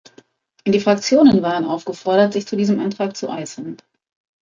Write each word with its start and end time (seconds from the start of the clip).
Die 0.65 0.79
Fraktionen 0.79 1.43
waren 1.43 1.63
aufgefordert, 1.63 2.33
sich 2.33 2.47
zu 2.47 2.55
diesem 2.55 2.79
Antrag 2.79 3.15
zu 3.15 3.29
äußern. 3.29 3.77